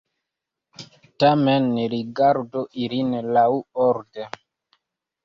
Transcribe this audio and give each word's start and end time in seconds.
Tamen 1.23 1.67
ni 1.73 1.83
rigardu 1.95 2.61
ilin 2.87 3.13
laŭorde. 3.37 4.27